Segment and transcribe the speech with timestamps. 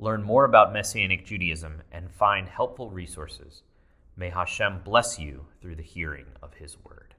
[0.00, 3.62] learn more about Messianic Judaism, and find helpful resources.
[4.16, 7.14] May Hashem bless you through the hearing of His word.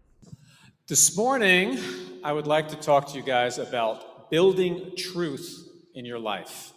[0.88, 1.78] This morning,
[2.24, 6.74] I would like to talk to you guys about building truth in your life.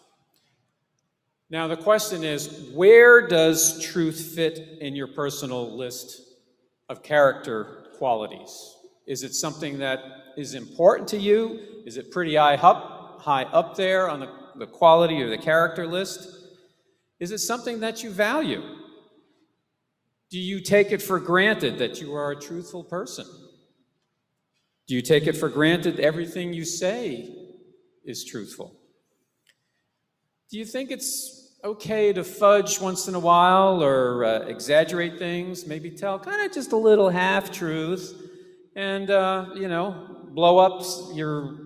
[1.51, 6.21] Now, the question is where does truth fit in your personal list
[6.88, 8.77] of character qualities?
[9.07, 10.01] Is it something that
[10.37, 11.60] is important to you?
[11.87, 15.87] Is it pretty high up, high up there on the the quality or the character
[15.87, 16.29] list?
[17.21, 18.63] Is it something that you value?
[20.30, 23.27] Do you take it for granted that you are a truthful person?
[24.87, 27.35] Do you take it for granted everything you say
[28.05, 28.77] is truthful?
[30.51, 35.66] Do you think it's okay to fudge once in a while or uh, exaggerate things,
[35.66, 38.30] maybe tell kind of just a little half truth
[38.77, 40.83] and, uh, you know, blow up
[41.15, 41.63] your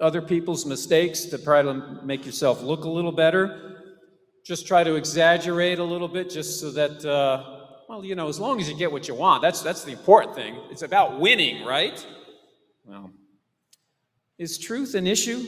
[0.00, 3.72] other people's mistakes to try to make yourself look a little better.
[4.44, 7.42] Just try to exaggerate a little bit just so that, uh,
[7.88, 10.34] well, you know, as long as you get what you want, that's, that's the important
[10.34, 10.56] thing.
[10.70, 12.04] It's about winning, right?
[12.84, 13.10] Well,
[14.38, 15.44] is truth an issue?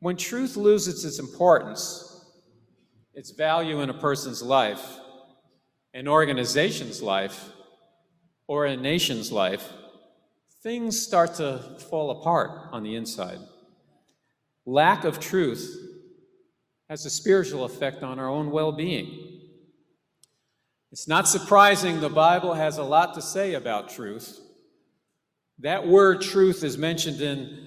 [0.00, 2.04] When truth loses its importance,
[3.14, 4.98] its value in a person's life,
[5.94, 7.50] an organization's life,
[8.46, 9.72] or a nation's life,
[10.68, 13.38] things start to fall apart on the inside.
[14.66, 15.66] Lack of truth
[16.90, 19.40] has a spiritual effect on our own well being.
[20.92, 24.38] It's not surprising the Bible has a lot to say about truth.
[25.60, 27.66] That word truth is mentioned in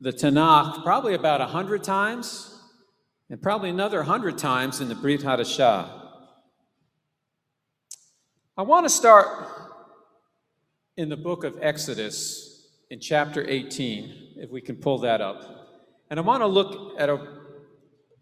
[0.00, 2.60] the Tanakh probably about a hundred times,
[3.30, 5.88] and probably another hundred times in the Brit Hadashah.
[8.56, 9.61] I want to start
[10.96, 15.42] in the book of Exodus, in chapter 18, if we can pull that up.
[16.10, 17.26] And I want to look at a,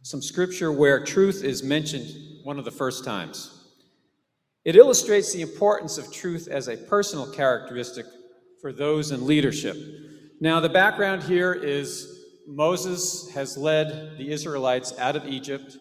[0.03, 2.09] some scripture where truth is mentioned
[2.45, 3.57] one of the first times.
[4.65, 8.07] It illustrates the importance of truth as a personal characteristic
[8.61, 9.77] for those in leadership.
[10.41, 15.77] Now, the background here is Moses has led the Israelites out of Egypt.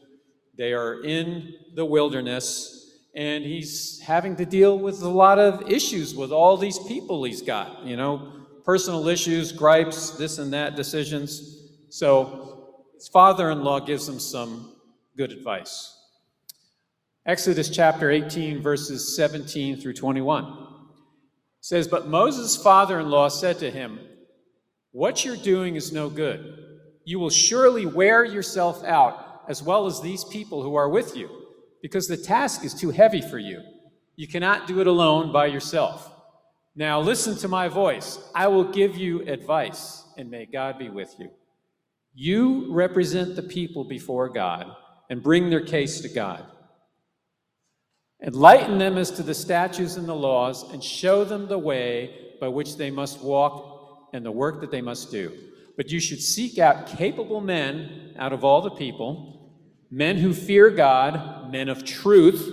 [0.58, 2.79] They are in the wilderness
[3.20, 7.42] and he's having to deal with a lot of issues with all these people he's
[7.42, 8.32] got, you know,
[8.64, 11.68] personal issues, gripes, this and that, decisions.
[11.90, 14.74] So his father in law gives him some
[15.18, 15.98] good advice.
[17.26, 20.68] Exodus chapter 18, verses 17 through 21
[21.60, 24.00] says, But Moses' father in law said to him,
[24.92, 26.58] What you're doing is no good.
[27.04, 31.39] You will surely wear yourself out, as well as these people who are with you
[31.82, 33.62] because the task is too heavy for you.
[34.16, 36.12] You cannot do it alone by yourself.
[36.76, 38.20] Now listen to my voice.
[38.36, 41.30] I will give you advice, and may God be with you.
[42.14, 44.68] You represent the people before God
[45.10, 46.46] and bring their case to God.
[48.22, 52.48] Enlighten them as to the statutes and the laws, and show them the way by
[52.50, 55.32] which they must walk and the work that they must do.
[55.78, 59.39] But you should seek out capable men out of all the people
[59.92, 62.48] men who fear God, men of truth,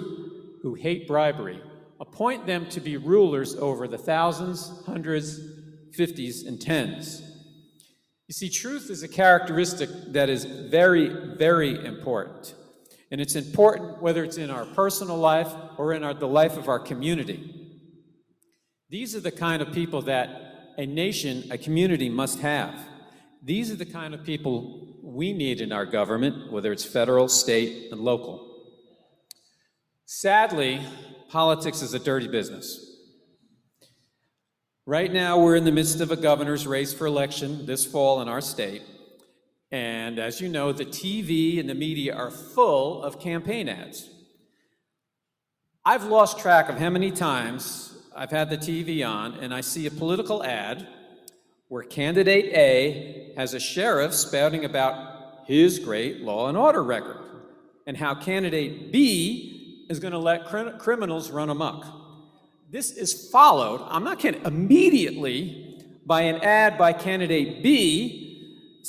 [0.62, 1.60] who hate bribery.
[2.00, 5.40] Appoint them to be rulers over the thousands, hundreds,
[5.92, 7.22] fifties, and tens.
[8.28, 12.54] You see, truth is a characteristic that is very, very important.
[13.10, 16.68] And it's important whether it's in our personal life or in our, the life of
[16.68, 17.52] our community.
[18.90, 22.74] These are the kind of people that a nation, a community must have.
[23.42, 27.90] These are the kind of people we need in our government, whether it's federal, state,
[27.90, 28.46] and local.
[30.04, 30.78] Sadly,
[31.30, 32.98] politics is a dirty business.
[34.84, 38.28] Right now, we're in the midst of a governor's race for election this fall in
[38.28, 38.82] our state.
[39.72, 44.10] And as you know, the TV and the media are full of campaign ads.
[45.82, 49.86] I've lost track of how many times I've had the TV on and I see
[49.86, 50.86] a political ad
[51.68, 57.18] where candidate A has a sheriff spouting about his great law and order record
[57.86, 61.84] and how candidate B is going to let cr- criminals run amok.
[62.70, 68.26] This is followed, I'm not kidding, immediately by an ad by candidate B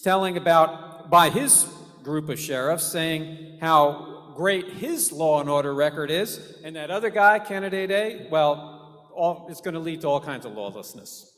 [0.01, 1.67] telling about, by his
[2.03, 7.09] group of sheriffs, saying how great his law and order record is, and that other
[7.09, 11.38] guy, candidate A, well, all, it's going to lead to all kinds of lawlessness.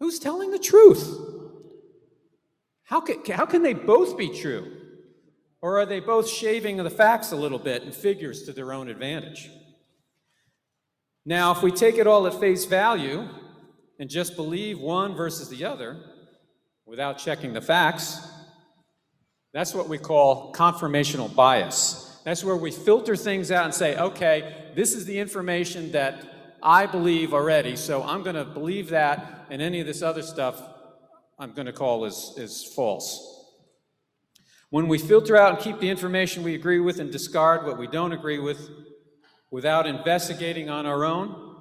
[0.00, 1.35] Who's telling the truth?
[2.86, 4.72] How can, how can they both be true?
[5.60, 8.88] Or are they both shaving the facts a little bit and figures to their own
[8.88, 9.50] advantage?
[11.24, 13.28] Now, if we take it all at face value
[13.98, 15.96] and just believe one versus the other
[16.84, 18.20] without checking the facts,
[19.52, 22.20] that's what we call confirmational bias.
[22.24, 26.86] That's where we filter things out and say, okay, this is the information that I
[26.86, 30.62] believe already, so I'm going to believe that, and any of this other stuff
[31.38, 33.34] I'm going to call is, is false.
[34.70, 37.86] When we filter out and keep the information we agree with and discard what we
[37.86, 38.68] don't agree with
[39.50, 41.56] without investigating on our own,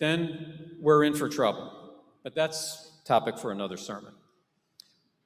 [0.00, 1.72] then we're in for trouble.
[2.22, 4.12] But that's topic for another sermon.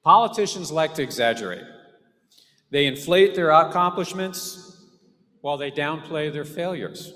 [0.03, 1.63] Politicians like to exaggerate.
[2.71, 4.81] They inflate their accomplishments
[5.41, 7.13] while they downplay their failures.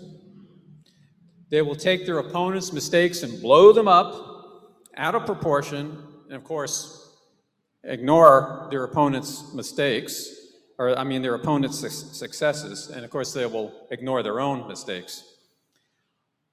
[1.50, 4.37] They will take their opponent's mistakes and blow them up
[4.98, 7.16] out of proportion, and of course,
[7.84, 10.30] ignore their opponent's mistakes,
[10.78, 15.24] or I mean, their opponent's successes, and of course, they will ignore their own mistakes.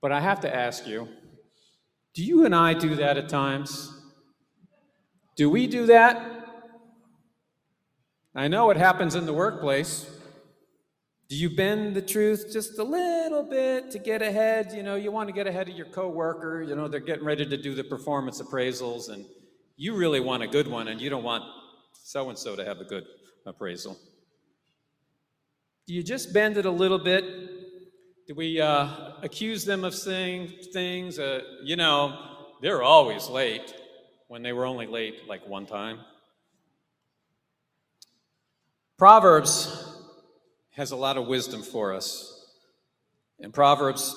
[0.01, 1.09] But I have to ask you
[2.15, 3.93] do you and I do that at times?
[5.35, 6.31] Do we do that?
[8.37, 10.09] I know it happens in the workplace.
[11.35, 14.73] Do you bend the truth just a little bit to get ahead?
[14.73, 16.63] You know, you want to get ahead of your coworker.
[16.63, 19.27] You know, they're getting ready to do the performance appraisals, and
[19.77, 21.43] you really want a good one and you don't want
[21.93, 23.03] so and so to have a good
[23.47, 23.99] appraisal.
[25.89, 27.25] Do you just bend it a little bit?
[28.29, 32.17] Do we uh, accuse them of saying things, uh, you know,
[32.63, 33.75] they're always late
[34.29, 35.99] when they were only late like one time?
[38.97, 39.94] Proverbs
[40.77, 42.53] has a lot of wisdom for us.
[43.41, 44.15] And Proverbs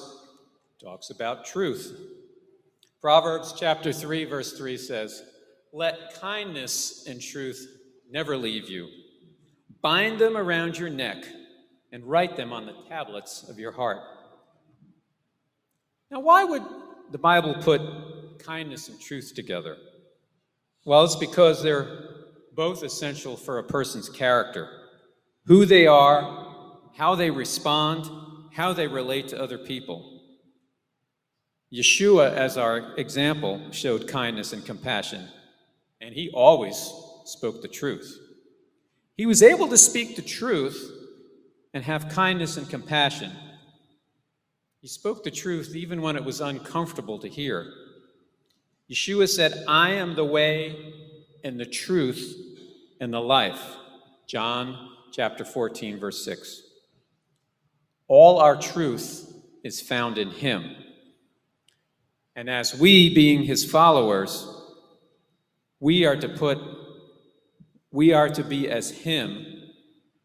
[0.82, 1.98] talks about truth.
[3.02, 5.24] Proverbs chapter 3, verse 3 says,
[5.74, 7.68] let kindness and truth
[8.10, 8.88] never leave you.
[9.82, 11.24] Bind them around your neck
[11.92, 14.00] and write them on the tablets of your heart.
[16.10, 16.64] Now, why would
[17.12, 17.82] the Bible put
[18.40, 19.78] kindness and truth together?
[20.86, 21.88] Well, it's because they're
[22.56, 24.70] both essential for a person's character
[25.46, 26.47] who they are,
[26.98, 28.10] how they respond,
[28.54, 30.22] how they relate to other people.
[31.72, 35.28] Yeshua, as our example, showed kindness and compassion
[36.02, 36.94] and he always
[37.26, 38.20] spoke the truth.
[39.16, 40.92] He was able to speak the truth
[41.74, 43.32] and have kindness and compassion.
[44.82, 47.72] He spoke the truth even when it was uncomfortable to hear.
[48.90, 50.94] Yeshua said, I am the way
[51.44, 52.36] and the truth
[53.02, 53.76] and the life.
[54.28, 56.62] John chapter 14, verse 6.
[58.08, 59.34] All our truth
[59.64, 60.76] is found in him.
[62.36, 64.48] And as we, being his followers,
[65.80, 66.58] we are to put,
[67.92, 69.46] we are to be as Him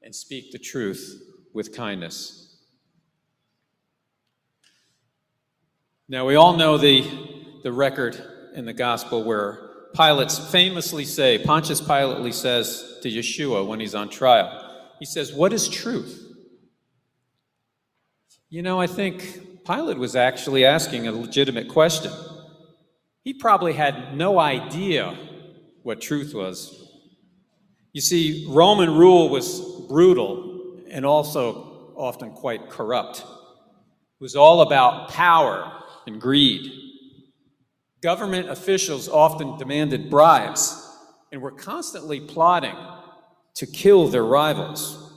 [0.03, 2.57] and speak the truth with kindness.
[6.09, 7.07] Now, we all know the,
[7.63, 8.23] the record
[8.55, 14.09] in the gospel where Pilate famously say, Pontius Pilate says to Yeshua when he's on
[14.09, 16.22] trial, he says, What is truth?
[18.53, 22.13] You know, I think Pilate was actually asking a legitimate question.
[23.25, 25.17] He probably had no idea
[25.85, 26.87] what truth was.
[27.95, 33.21] You see, Roman rule was brutal and also often quite corrupt.
[33.21, 35.73] It was all about power
[36.07, 36.71] and greed.
[38.03, 40.95] Government officials often demanded bribes
[41.33, 42.77] and were constantly plotting
[43.55, 45.11] to kill their rivals.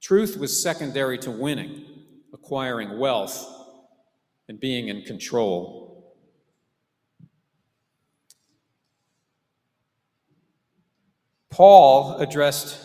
[0.00, 1.86] Truth was secondary to winning,
[2.32, 3.46] acquiring wealth,
[4.48, 6.16] and being in control.
[11.50, 12.78] Paul addressed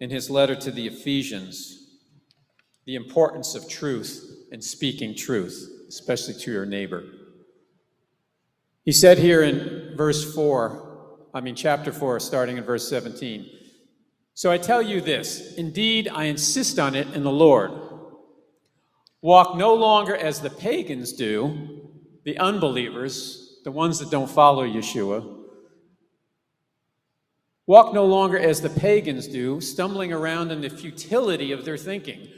[0.00, 1.80] in his letter to the Ephesians
[2.84, 7.02] the importance of truth and speaking truth, especially to your neighbor.
[8.84, 13.46] He said here in verse 4, I mean, chapter 4, starting in verse 17.
[14.34, 17.72] So I tell you this indeed, I insist on it in the Lord.
[19.24, 21.88] Walk no longer as the pagans do,
[22.24, 25.40] the unbelievers, the ones that don't follow Yeshua
[27.66, 32.28] Walk no longer as the pagans do, stumbling around in the futility of their thinking.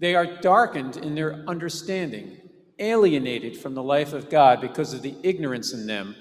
[0.00, 2.38] They are darkened in their understanding,
[2.80, 6.16] alienated from the life of God because of the ignorance in them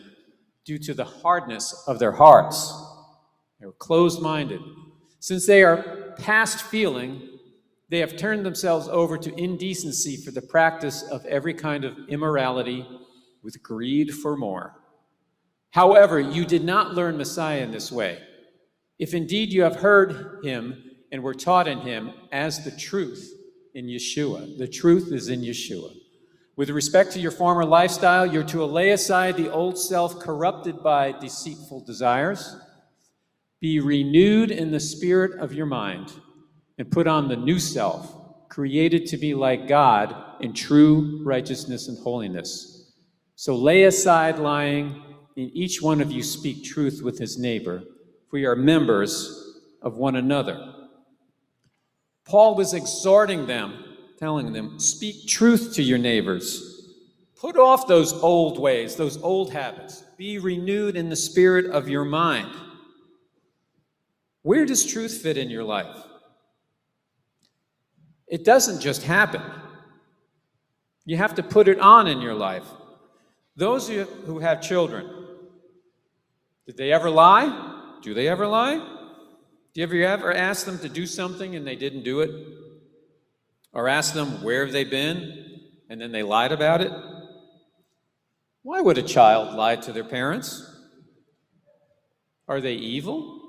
[0.66, 2.72] due to the hardness of their hearts.
[3.60, 4.62] They were closed minded.
[5.20, 7.31] Since they are past feeling,
[7.92, 12.88] they have turned themselves over to indecency for the practice of every kind of immorality
[13.44, 14.74] with greed for more.
[15.72, 18.20] However, you did not learn Messiah in this way.
[18.98, 20.82] If indeed you have heard him
[21.12, 23.30] and were taught in him as the truth
[23.74, 25.94] in Yeshua, the truth is in Yeshua.
[26.56, 31.12] With respect to your former lifestyle, you're to lay aside the old self corrupted by
[31.12, 32.56] deceitful desires.
[33.60, 36.14] Be renewed in the spirit of your mind
[36.82, 38.12] and put on the new self,
[38.50, 42.92] created to be like God in true righteousness and holiness.
[43.36, 45.00] So lay aside lying,
[45.38, 49.98] and each one of you speak truth with his neighbor, for we are members of
[49.98, 50.74] one another.
[52.26, 53.84] Paul was exhorting them
[54.18, 56.90] telling them, speak truth to your neighbors.
[57.40, 60.04] Put off those old ways, those old habits.
[60.18, 62.56] Be renewed in the spirit of your mind.
[64.42, 66.08] Where does truth fit in your life?
[68.32, 69.44] It doesn't just happen.
[71.06, 72.66] You have to put it on in your life.
[73.56, 75.06] Those you who have children,
[76.66, 78.00] did they ever lie?
[78.02, 78.78] Do they ever lie?
[79.74, 82.32] Do you ever, ever ask them to do something and they didn't do it?
[83.74, 85.60] or ask them where have they been
[85.90, 86.92] and then they lied about it?
[88.64, 90.68] Why would a child lie to their parents?
[92.48, 93.42] Are they evil?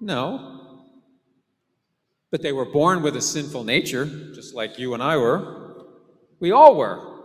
[0.00, 0.61] No.
[2.32, 5.86] But they were born with a sinful nature, just like you and I were.
[6.40, 7.20] We all were.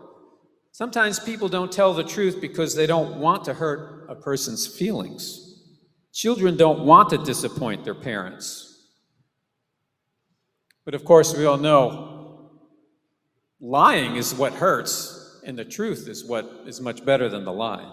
[0.74, 5.64] Sometimes people don't tell the truth because they don't want to hurt a person's feelings.
[6.14, 8.86] Children don't want to disappoint their parents.
[10.84, 12.52] But of course, we all know
[13.60, 17.90] lying is what hurts, and the truth is what is much better than the lie.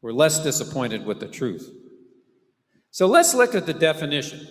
[0.00, 1.70] We're less disappointed with the truth.
[2.90, 4.46] So let's look at the definition.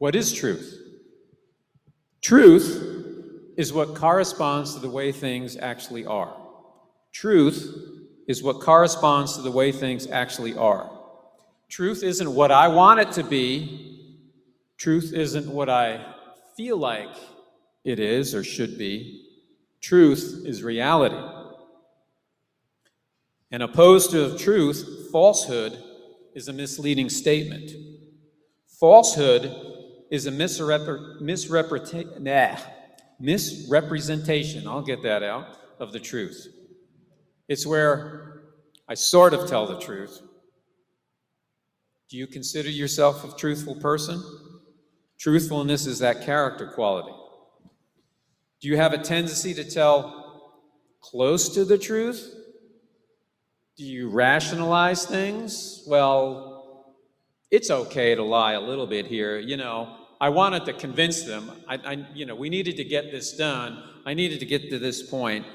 [0.00, 0.78] What is truth?
[2.22, 6.36] Truth is what corresponds to the way things actually are.
[7.12, 7.76] Truth
[8.26, 10.90] is what corresponds to the way things actually are.
[11.68, 13.90] Truth isn't what I want it to be,
[14.80, 16.02] Truth isn't what I
[16.56, 17.14] feel like
[17.84, 19.26] it is or should be.
[19.82, 21.22] Truth is reality.
[23.50, 25.78] And opposed to truth, falsehood
[26.34, 27.72] is a misleading statement.
[28.66, 29.69] Falsehood
[30.10, 32.56] is a misrepre- nah,
[33.20, 36.48] misrepresentation, I'll get that out, of the truth.
[37.48, 38.42] It's where
[38.88, 40.20] I sort of tell the truth.
[42.08, 44.22] Do you consider yourself a truthful person?
[45.18, 47.12] Truthfulness is that character quality.
[48.60, 50.60] Do you have a tendency to tell
[51.00, 52.34] close to the truth?
[53.76, 55.84] Do you rationalize things?
[55.86, 56.96] Well,
[57.50, 59.38] it's okay to lie a little bit here.
[59.38, 61.50] You know, I wanted to convince them.
[61.66, 63.82] I, I, you know, we needed to get this done.
[64.04, 65.46] I needed to get to this point.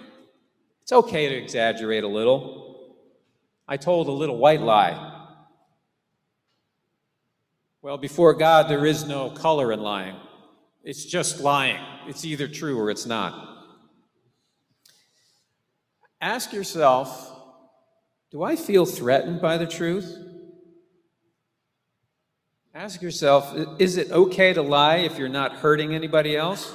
[0.81, 2.95] It's okay to exaggerate a little.
[3.67, 5.12] I told a little white lie.
[7.81, 10.15] Well, before God, there is no color in lying.
[10.84, 11.84] It's just lying.
[12.07, 13.65] It's either true or it's not.
[16.22, 17.34] Ask yourself
[18.31, 20.25] do I feel threatened by the truth?
[22.75, 26.74] Ask yourself is it okay to lie if you're not hurting anybody else?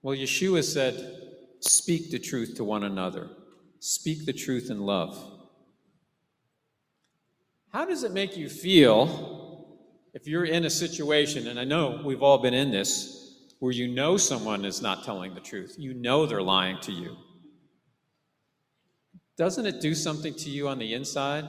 [0.00, 1.20] Well, Yeshua said,
[1.60, 3.28] speak the truth to one another,
[3.80, 5.22] speak the truth in love.
[7.70, 9.78] How does it make you feel
[10.14, 13.88] if you're in a situation, and I know we've all been in this, where you
[13.88, 17.16] know someone is not telling the truth, you know they're lying to you,
[19.36, 21.44] doesn't it do something to you on the inside?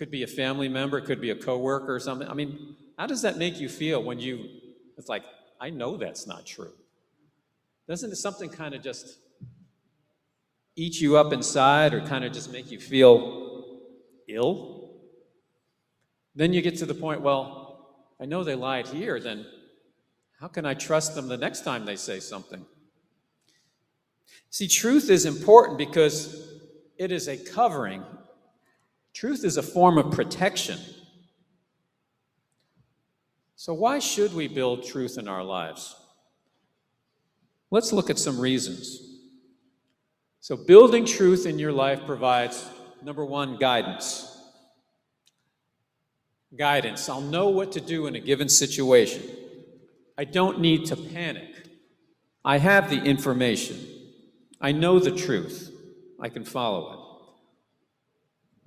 [0.00, 2.26] Could be a family member, could be a coworker or something.
[2.26, 4.48] I mean, how does that make you feel when you,
[4.96, 5.24] it's like,
[5.60, 6.72] I know that's not true.
[7.86, 9.18] Doesn't it something kind of just
[10.74, 13.80] eat you up inside or kind of just make you feel
[14.26, 14.88] ill?
[16.34, 19.44] Then you get to the point, well, I know they lied here, then
[20.40, 22.64] how can I trust them the next time they say something?
[24.48, 26.42] See, truth is important because
[26.96, 28.02] it is a covering.
[29.20, 30.78] Truth is a form of protection.
[33.54, 35.94] So, why should we build truth in our lives?
[37.70, 38.98] Let's look at some reasons.
[40.40, 42.66] So, building truth in your life provides,
[43.02, 44.38] number one, guidance
[46.56, 47.10] guidance.
[47.10, 49.22] I'll know what to do in a given situation.
[50.16, 51.68] I don't need to panic.
[52.42, 53.78] I have the information.
[54.62, 55.70] I know the truth.
[56.18, 57.09] I can follow it.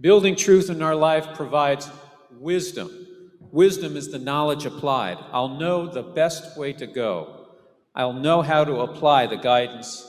[0.04, 1.90] Building truth in our life provides
[2.30, 2.92] wisdom.
[3.40, 5.18] Wisdom is the knowledge applied.
[5.32, 7.48] I'll know the best way to go.
[7.96, 10.06] I'll know how to apply the guidance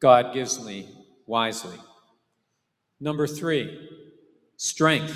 [0.00, 0.88] God gives me
[1.26, 1.76] wisely.
[3.00, 3.86] Number three,
[4.56, 5.14] strength.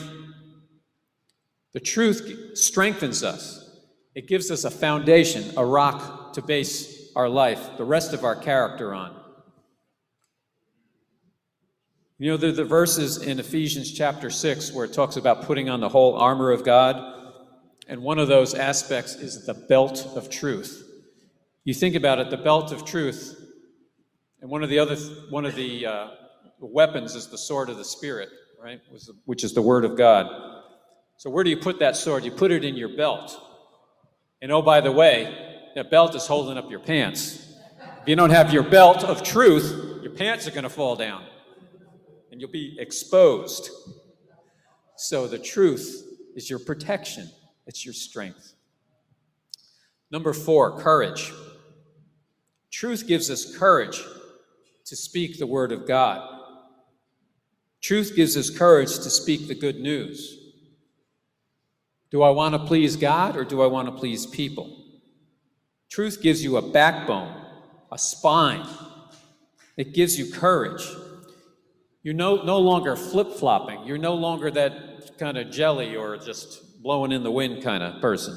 [1.72, 3.78] The truth strengthens us,
[4.14, 8.36] it gives us a foundation, a rock to base our life, the rest of our
[8.36, 9.17] character on.
[12.20, 15.68] You know, there are the verses in Ephesians chapter 6 where it talks about putting
[15.68, 17.14] on the whole armor of God.
[17.86, 20.82] And one of those aspects is the belt of truth.
[21.62, 23.40] You think about it, the belt of truth,
[24.40, 24.96] and one of the other,
[25.30, 26.08] one of the uh,
[26.58, 28.80] weapons is the sword of the Spirit, right?
[29.24, 30.26] Which is the Word of God.
[31.18, 32.24] So where do you put that sword?
[32.24, 33.40] You put it in your belt.
[34.42, 37.46] And oh, by the way, that belt is holding up your pants.
[38.02, 41.22] If you don't have your belt of truth, your pants are going to fall down
[42.30, 43.70] and you'll be exposed.
[44.96, 46.04] So the truth
[46.34, 47.30] is your protection,
[47.66, 48.54] it's your strength.
[50.10, 51.32] Number four, courage.
[52.70, 54.02] Truth gives us courage
[54.84, 56.36] to speak the word of God.
[57.80, 60.36] Truth gives us courage to speak the good news.
[62.10, 64.84] Do I want to please God or do I want to please people?
[65.90, 67.34] Truth gives you a backbone,
[67.92, 68.66] a spine.
[69.76, 70.86] It gives you courage.
[72.08, 73.84] You're no, no longer flip flopping.
[73.84, 78.00] You're no longer that kind of jelly or just blowing in the wind kind of
[78.00, 78.34] person.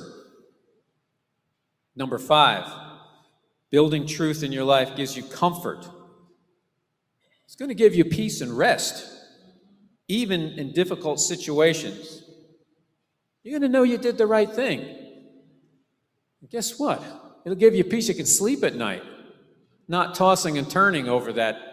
[1.96, 2.70] Number five,
[3.70, 5.88] building truth in your life gives you comfort.
[7.46, 9.10] It's going to give you peace and rest,
[10.10, 12.26] even in difficult situations.
[13.42, 14.82] You're going to know you did the right thing.
[16.42, 17.02] And guess what?
[17.46, 18.10] It'll give you peace.
[18.10, 19.04] You can sleep at night,
[19.88, 21.71] not tossing and turning over that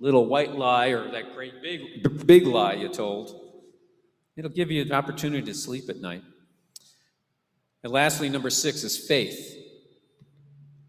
[0.00, 3.48] little white lie or that great big, big lie you told.
[4.36, 6.22] It'll give you an opportunity to sleep at night.
[7.82, 9.56] And lastly, number six is faith.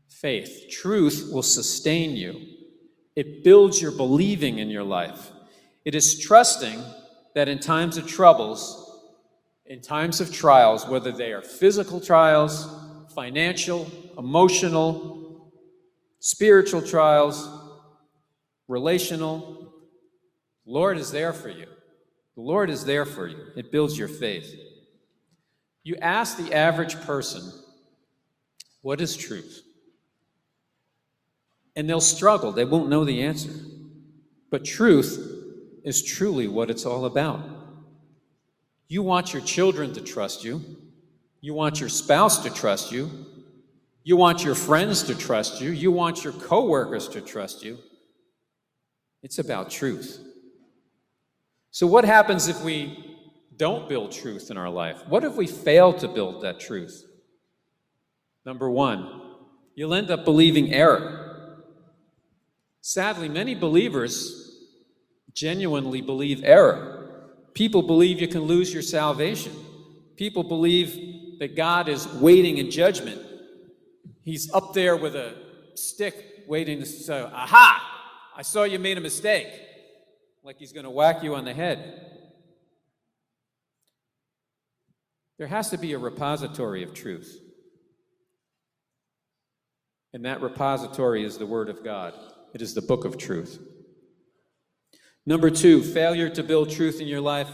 [0.08, 0.66] Faith.
[0.70, 2.46] Truth will sustain you,
[3.16, 5.32] it builds your believing in your life.
[5.86, 6.84] It is trusting
[7.36, 8.86] that in times of troubles,
[9.66, 12.68] in times of trials, whether they are physical trials,
[13.14, 15.52] financial, emotional,
[16.20, 17.48] spiritual trials,
[18.70, 19.74] relational.
[20.66, 21.66] Lord is there for you.
[22.36, 23.48] The Lord is there for you.
[23.58, 24.56] It builds your faith.
[25.84, 27.42] You ask the average person,
[28.82, 29.64] What is truth?
[31.76, 32.54] And they'll struggle.
[32.54, 33.52] They won't know the answer.
[34.50, 35.18] But truth
[35.84, 37.42] is truly what it's all about.
[38.88, 40.64] You want your children to trust you.
[41.42, 43.10] You want your spouse to trust you.
[44.04, 45.72] You want your friends to trust you.
[45.72, 47.78] You want your coworkers to trust you.
[49.22, 50.20] It's about truth.
[51.72, 53.18] So, what happens if we
[53.58, 55.02] don't build truth in our life?
[55.08, 57.06] What if we fail to build that truth?
[58.46, 59.22] Number one,
[59.76, 61.58] you'll end up believing error.
[62.82, 64.66] Sadly, many believers
[65.34, 67.30] genuinely believe error.
[67.54, 69.54] People believe you can lose your salvation.
[70.16, 73.22] People believe that God is waiting in judgment.
[74.24, 75.36] He's up there with a
[75.76, 77.89] stick waiting to say, Aha!
[78.40, 79.50] I saw you made a mistake.
[80.46, 82.06] Like he's going to whack you on the head.
[85.38, 87.38] There has to be a repository of truth.
[90.14, 92.14] And that repository is the Word of God,
[92.54, 93.60] it is the book of truth.
[95.26, 97.50] Number two, failure to build truth in your life,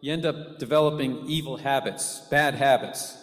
[0.00, 3.18] you end up developing evil habits, bad habits.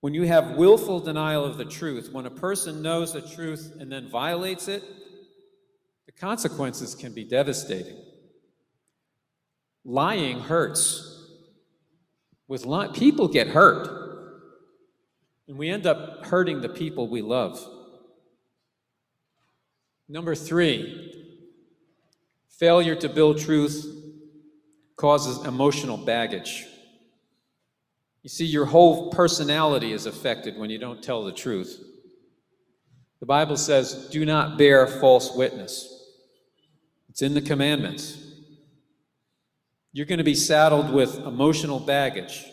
[0.00, 3.92] When you have willful denial of the truth, when a person knows the truth and
[3.92, 4.82] then violates it,
[6.20, 7.96] consequences can be devastating.
[9.84, 11.06] Lying hurts.
[12.46, 13.88] With li- people get hurt,
[15.46, 17.64] and we end up hurting the people we love.
[20.08, 21.14] Number three,
[22.48, 23.86] failure to build truth
[24.96, 26.66] causes emotional baggage.
[28.22, 31.80] You see, your whole personality is affected when you don't tell the truth.
[33.20, 35.99] The Bible says, do not bear false witness.
[37.10, 38.16] It's in the commandments.
[39.92, 42.44] You're going to be saddled with emotional baggage,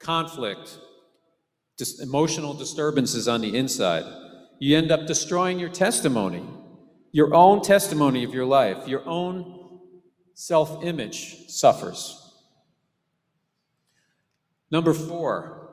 [0.00, 0.76] conflict,
[1.78, 4.04] dis- emotional disturbances on the inside.
[4.58, 6.42] You end up destroying your testimony,
[7.12, 9.78] your own testimony of your life, your own
[10.34, 12.20] self image suffers.
[14.72, 15.70] Number four,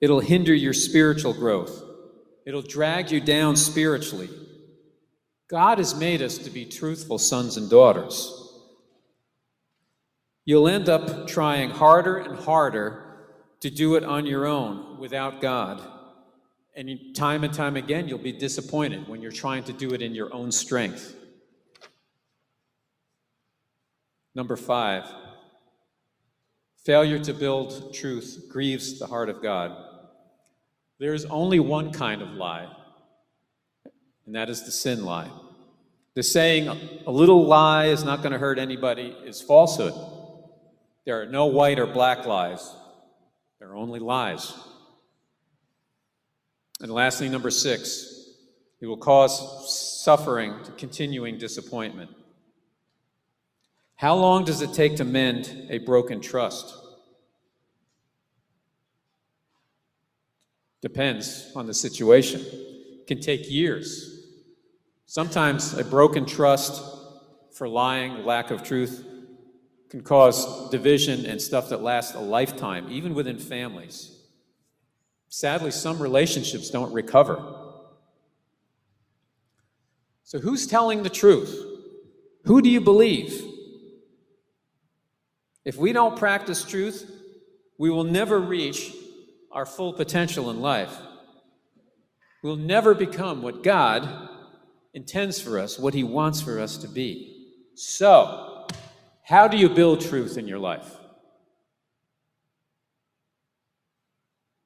[0.00, 1.82] it'll hinder your spiritual growth.
[2.46, 4.30] It'll drag you down spiritually.
[5.54, 8.50] God has made us to be truthful sons and daughters.
[10.44, 13.04] You'll end up trying harder and harder
[13.60, 15.80] to do it on your own without God.
[16.74, 20.12] And time and time again, you'll be disappointed when you're trying to do it in
[20.12, 21.14] your own strength.
[24.34, 25.04] Number five,
[26.84, 29.70] failure to build truth grieves the heart of God.
[30.98, 32.66] There's only one kind of lie,
[34.26, 35.30] and that is the sin lie.
[36.14, 36.68] The saying,
[37.06, 39.94] a little lie is not going to hurt anybody, is falsehood.
[41.04, 42.72] There are no white or black lies,
[43.58, 44.52] there are only lies.
[46.80, 48.30] And lastly, number six,
[48.80, 52.10] it will cause suffering to continuing disappointment.
[53.96, 56.74] How long does it take to mend a broken trust?
[60.80, 62.42] Depends on the situation.
[62.42, 64.13] It can take years.
[65.06, 66.82] Sometimes a broken trust
[67.52, 69.06] for lying, lack of truth,
[69.90, 74.18] can cause division and stuff that lasts a lifetime, even within families.
[75.28, 77.40] Sadly, some relationships don't recover.
[80.24, 81.54] So, who's telling the truth?
[82.44, 83.40] Who do you believe?
[85.64, 87.10] If we don't practice truth,
[87.78, 88.92] we will never reach
[89.50, 90.96] our full potential in life.
[92.42, 94.28] We'll never become what God
[94.94, 97.50] intends for us, what He wants for us to be.
[97.74, 98.66] So,
[99.22, 100.96] how do you build truth in your life?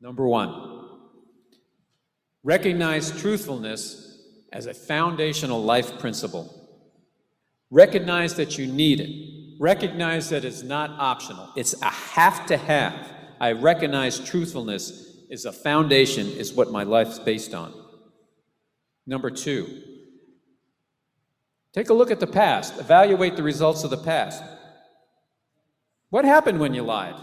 [0.01, 0.89] Number one,
[2.45, 4.05] recognize truthfulness
[4.53, 6.55] as a foundational life principle.
[7.71, 9.59] Recognize that you need it.
[9.61, 12.95] Recognize that it's not optional, it's a have to have.
[13.41, 17.73] I recognize truthfulness is a foundation, is what my life's based on.
[19.07, 19.83] Number two,
[21.79, 24.43] take a look at the past, evaluate the results of the past.
[26.11, 27.15] What happened when you lied?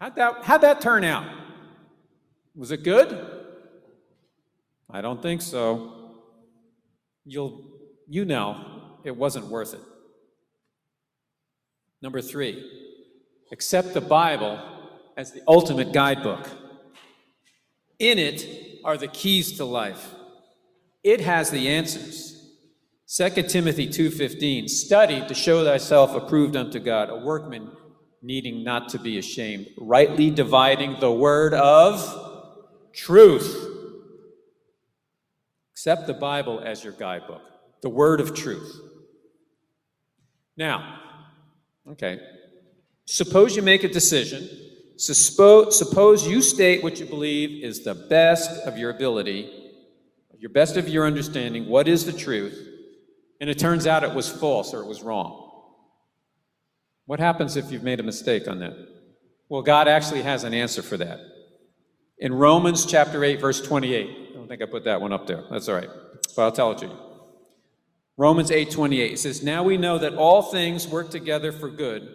[0.00, 1.28] How'd that, how'd that turn out?
[2.54, 3.42] Was it good?
[4.88, 6.12] I don't think so.
[7.24, 7.64] You'll,
[8.06, 9.80] you know it wasn't worth it.
[12.00, 12.70] Number three,
[13.50, 14.60] accept the Bible
[15.16, 16.48] as the ultimate guidebook.
[17.98, 20.14] In it are the keys to life.
[21.02, 22.35] It has the answers.
[23.08, 27.70] 2 Timothy 2:15 Study to show thyself approved unto God, a workman
[28.20, 32.02] needing not to be ashamed, rightly dividing the word of
[32.92, 33.56] truth.
[35.72, 37.42] Accept the Bible as your guidebook,
[37.80, 38.74] the word of truth.
[40.56, 40.98] Now,
[41.88, 42.18] okay,
[43.04, 44.48] suppose you make a decision.
[44.96, 49.48] Suppose you state what you believe is the best of your ability,
[50.38, 52.65] your best of your understanding, what is the truth,
[53.40, 55.42] and it turns out it was false or it was wrong.
[57.06, 58.74] What happens if you've made a mistake on that?
[59.48, 61.20] Well, God actually has an answer for that.
[62.18, 65.44] In Romans chapter 8, verse 28, I don't think I put that one up there.
[65.50, 65.90] That's all right,
[66.34, 66.98] but I'll tell it to you.
[68.16, 72.08] Romans 8, 28 says, Now we know that all things work together for good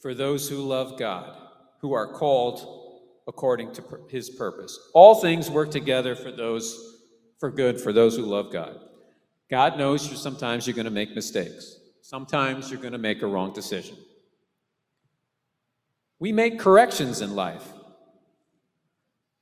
[0.00, 1.34] for those who love God,
[1.80, 2.80] who are called
[3.26, 4.78] according to his purpose.
[4.92, 6.98] All things work together for those
[7.38, 8.78] for good for those who love God.
[9.50, 11.76] God knows you sometimes you're going to make mistakes.
[12.02, 13.96] Sometimes you're going to make a wrong decision.
[16.20, 17.66] We make corrections in life.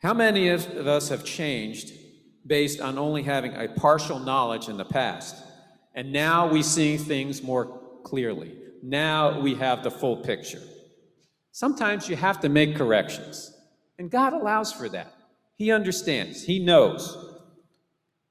[0.00, 1.92] How many of us have changed
[2.46, 5.36] based on only having a partial knowledge in the past?
[5.94, 8.54] And now we see things more clearly.
[8.82, 10.62] Now we have the full picture.
[11.52, 13.52] Sometimes you have to make corrections,
[13.98, 15.12] and God allows for that.
[15.56, 17.27] He understands, He knows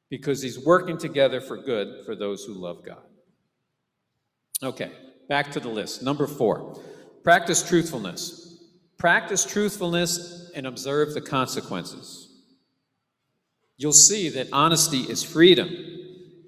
[0.10, 3.04] because he's working together for good for those who love God.
[4.64, 4.92] Okay,
[5.30, 6.02] back to the list.
[6.02, 6.80] Number four,
[7.24, 8.44] practice truthfulness.
[8.98, 12.24] Practice truthfulness and observe the consequences.
[13.78, 15.70] You'll see that honesty is freedom.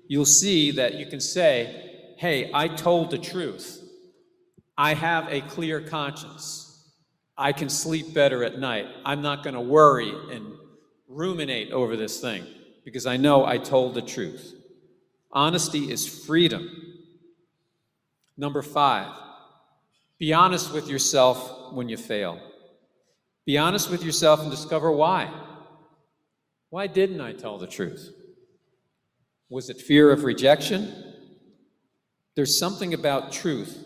[0.08, 3.84] You'll see that you can say, hey, I told the truth.
[4.76, 6.92] I have a clear conscience.
[7.38, 8.88] I can sleep better at night.
[9.06, 10.54] I'm not going to worry and
[11.08, 12.46] ruminate over this thing
[12.84, 14.56] because I know I told the truth.
[15.32, 16.70] Honesty is freedom.
[18.38, 19.12] Number five,
[20.18, 22.40] be honest with yourself when you fail.
[23.46, 25.32] Be honest with yourself and discover why.
[26.70, 28.14] Why didn't I tell the truth?
[29.50, 30.94] Was it fear of rejection?
[32.36, 33.86] There's something about truth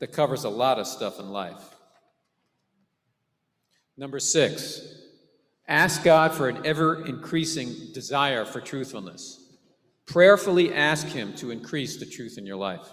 [0.00, 1.62] that covers a lot of stuff in life.
[3.96, 4.80] Number six,
[5.68, 9.44] Ask God for an ever increasing desire for truthfulness.
[10.06, 12.88] Prayerfully ask Him to increase the truth in your life.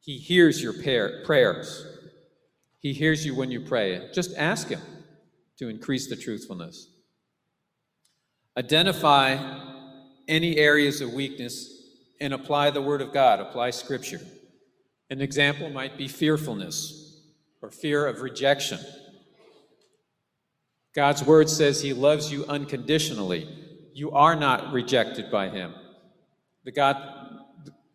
[0.00, 0.74] He hears your
[1.24, 1.86] prayers.
[2.78, 4.10] He hears you when you pray.
[4.12, 4.82] Just ask Him
[5.58, 6.88] to increase the truthfulness.
[8.58, 9.38] Identify
[10.28, 11.70] any areas of weakness
[12.20, 14.20] and apply the Word of God, apply Scripture.
[15.08, 17.22] An example might be fearfulness
[17.62, 18.78] or fear of rejection.
[20.94, 23.48] God's Word says He loves you unconditionally.
[23.94, 25.74] You are not rejected by Him.
[26.64, 26.96] The God,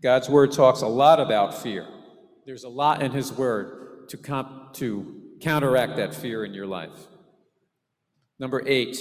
[0.01, 1.87] God's Word talks a lot about fear.
[2.45, 7.07] There's a lot in His Word to, comp, to counteract that fear in your life.
[8.39, 8.97] Number eight,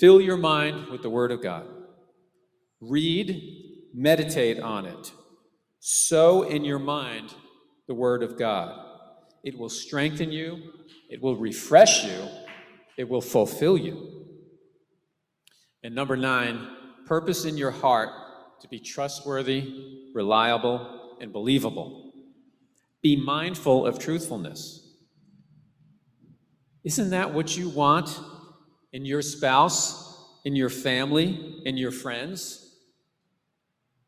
[0.00, 1.66] fill your mind with the Word of God.
[2.80, 5.12] Read, meditate on it.
[5.80, 7.32] Sow in your mind
[7.86, 8.76] the Word of God.
[9.44, 10.72] It will strengthen you,
[11.08, 12.28] it will refresh you,
[12.96, 14.26] it will fulfill you.
[15.82, 16.68] And number nine,
[17.06, 18.10] purpose in your heart
[18.60, 22.12] to be trustworthy, reliable, and believable.
[23.02, 24.82] Be mindful of truthfulness.
[26.84, 28.18] Isn't that what you want
[28.92, 32.62] in your spouse, in your family, in your friends?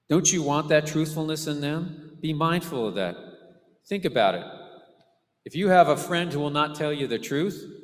[0.08, 2.16] Don't you want that truthfulness in them?
[2.20, 3.16] Be mindful of that.
[3.86, 4.44] Think about it.
[5.44, 7.77] If you have a friend who will not tell you the truth,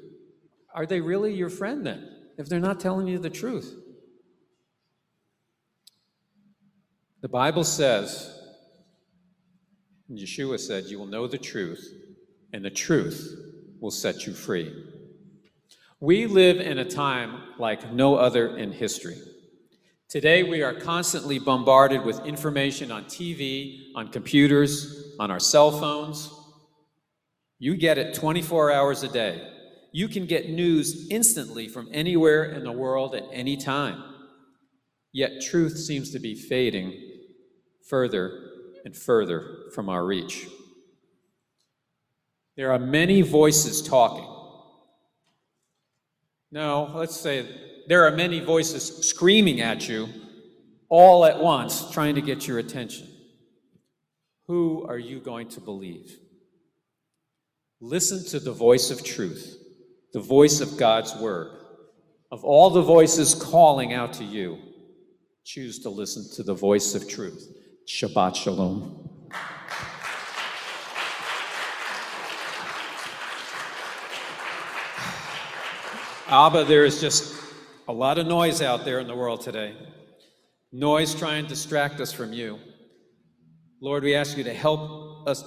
[0.75, 2.11] are they really your friend then?
[2.37, 3.75] If they're not telling you the truth?
[7.21, 8.39] The Bible says,
[10.11, 11.89] Yeshua said, You will know the truth,
[12.53, 13.35] and the truth
[13.81, 14.85] will set you free.
[16.01, 19.17] We live in a time like no other in history.
[20.09, 26.31] Today, we are constantly bombarded with information on TV, on computers, on our cell phones.
[27.59, 29.54] You get it 24 hours a day.
[29.95, 34.03] You can get news instantly from anywhere in the world at any time.
[35.13, 37.01] Yet truth seems to be fading
[37.89, 38.51] further
[38.85, 40.49] and further from our reach.
[42.57, 44.29] There are many voices talking.
[46.51, 47.47] No, let's say
[47.87, 50.09] there are many voices screaming at you
[50.89, 53.07] all at once, trying to get your attention.
[54.49, 56.17] Who are you going to believe?
[57.81, 59.61] Listen to the voice of truth,
[60.15, 61.51] the voice of God's word.
[62.31, 64.59] Of all the voices calling out to you,
[65.45, 67.53] choose to listen to the voice of truth.
[67.87, 69.11] Shabbat Shalom.
[76.29, 77.35] Abba, there is just
[77.89, 79.75] a lot of noise out there in the world today.
[80.73, 82.61] Noise trying to distract us from you.
[83.81, 85.43] Lord, we ask you to help us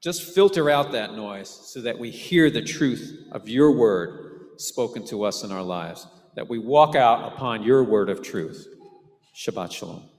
[0.00, 5.04] just filter out that noise so that we hear the truth of your word spoken
[5.06, 8.66] to us in our lives, that we walk out upon your word of truth.
[9.34, 10.09] Shabbat Shalom.